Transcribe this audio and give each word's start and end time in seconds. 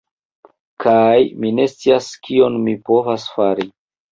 Kaj, 0.85 1.19
mi 1.45 1.51
ne 1.59 1.67
scias 1.73 2.09
kion 2.29 2.59
mi 2.65 2.77
povas 2.89 3.29
fari. 3.37 3.71